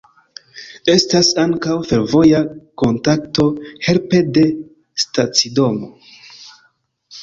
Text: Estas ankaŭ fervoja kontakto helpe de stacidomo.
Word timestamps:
Estas 0.93 1.29
ankaŭ 1.43 1.75
fervoja 1.91 2.41
kontakto 2.85 3.49
helpe 3.91 4.25
de 4.41 4.49
stacidomo. 5.09 5.97